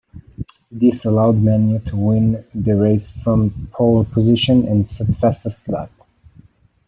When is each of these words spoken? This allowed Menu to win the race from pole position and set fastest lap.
This 0.71 1.05
allowed 1.05 1.37
Menu 1.43 1.77
to 1.81 1.95
win 1.95 2.43
the 2.55 2.75
race 2.75 3.11
from 3.11 3.67
pole 3.71 4.03
position 4.03 4.67
and 4.67 4.87
set 4.87 5.05
fastest 5.17 5.69
lap. 5.69 5.91